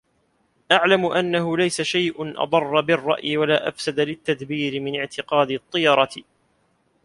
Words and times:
اعْلَمْ 0.71 1.05
أَنَّهُ 1.05 1.57
لَيْسَ 1.57 1.81
شَيْءٌ 1.81 2.15
أَضَرَّ 2.43 2.81
بِالرَّأْيِ 2.81 3.37
وَلَا 3.37 3.67
أَفْسَدَ 3.67 3.99
لِلتَّدْبِيرِ 3.99 4.79
مِنْ 4.79 4.99
اعْتِقَادِ 4.99 5.51
الطِّيَرَةِ 5.51 6.11